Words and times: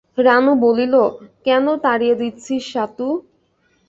রানু 0.17 0.53
বলিল, 0.63 0.95
কেন 1.45 1.65
তাড়িয়ে 1.83 2.15
দিচ্ছিস 2.15 2.63
সাতু? 2.73 3.07